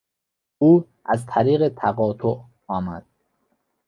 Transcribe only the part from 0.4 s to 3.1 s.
او از طریق تقاطع آمد.